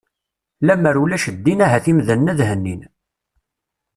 Lammer 0.65 0.95
ulac 1.03 1.25
ddin 1.35 1.59
ahat 1.65 1.85
imdanen 1.91 2.31
ad 2.31 2.39
hennin. 2.49 2.81